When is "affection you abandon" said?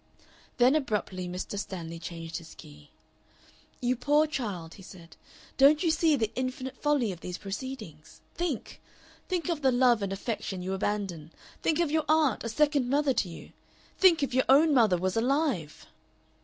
10.11-11.31